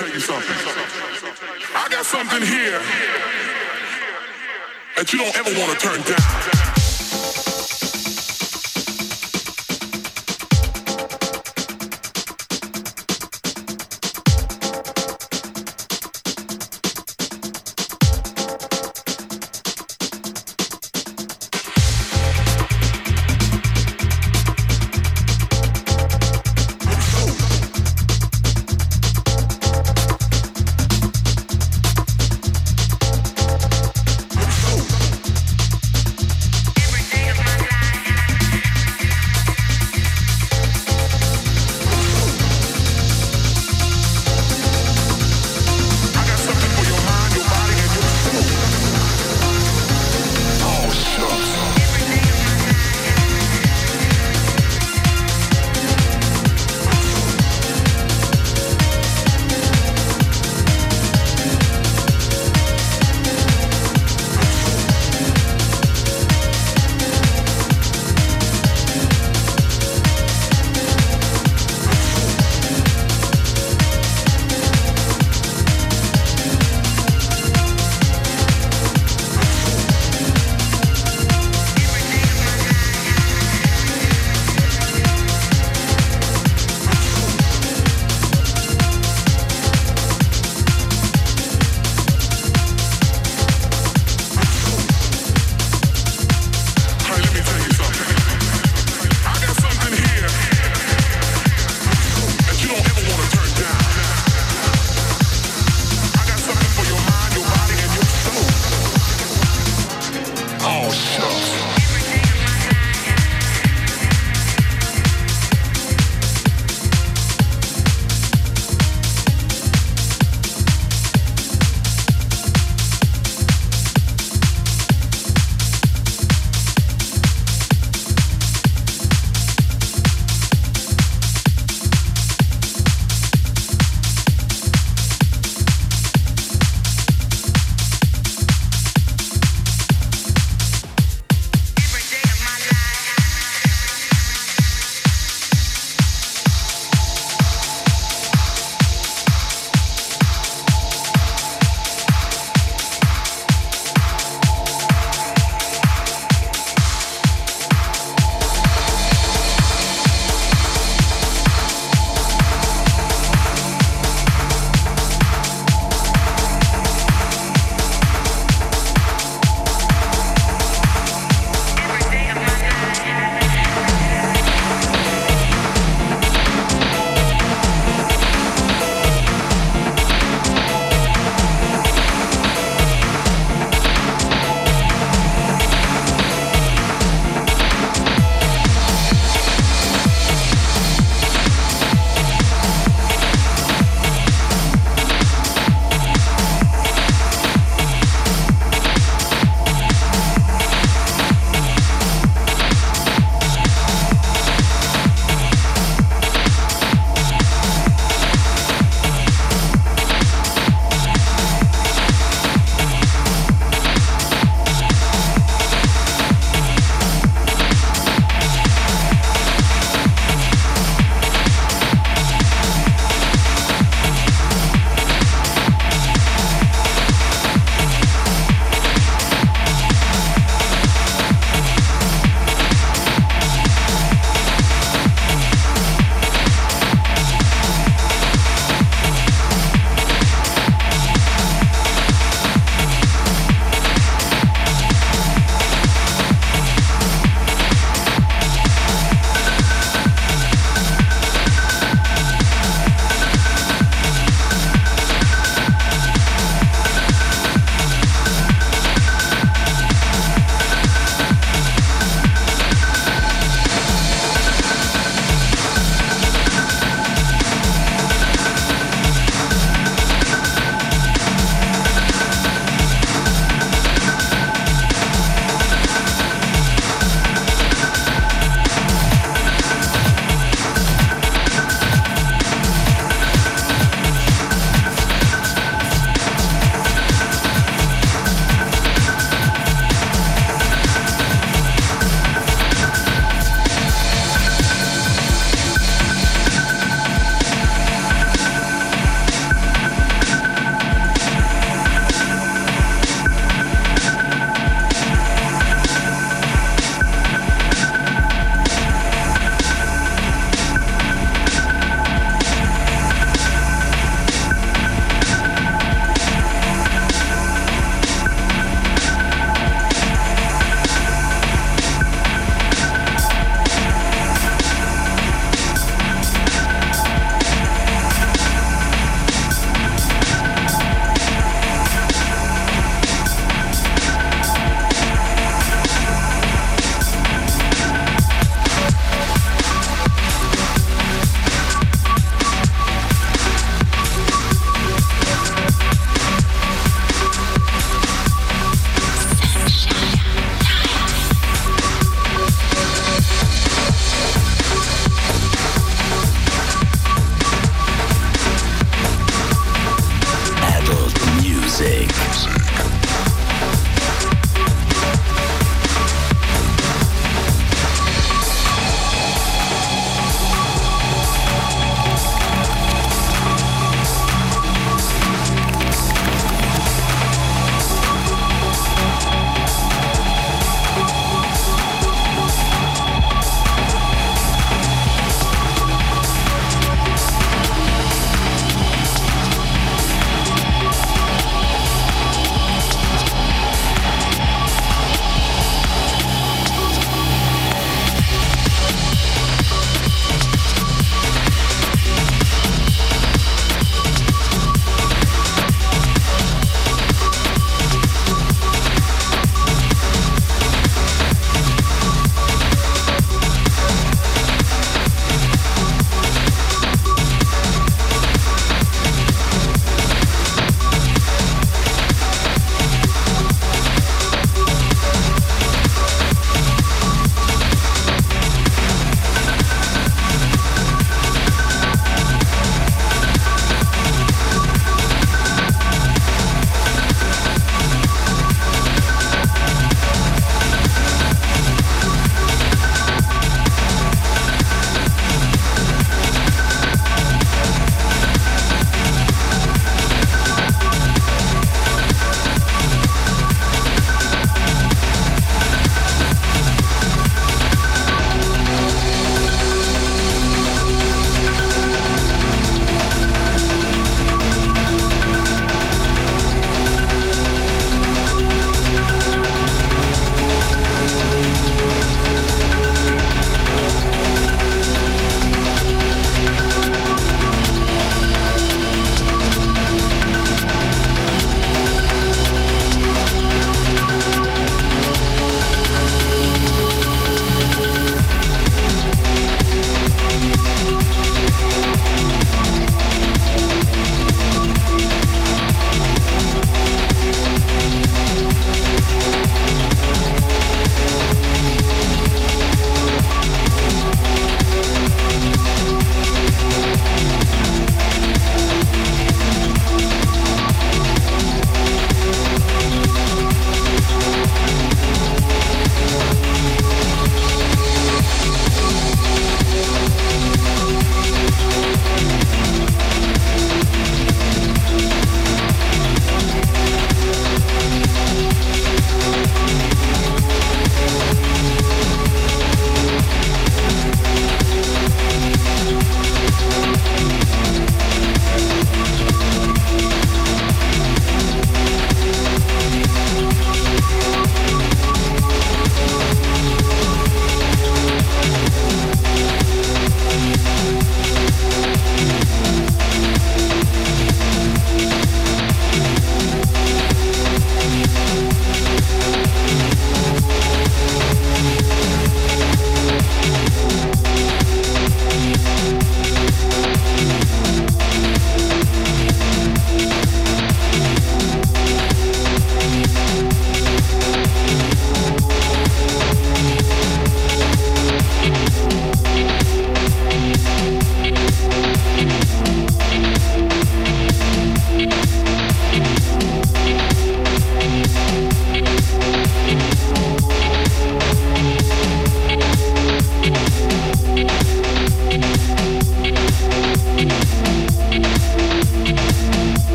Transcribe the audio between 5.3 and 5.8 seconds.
ever want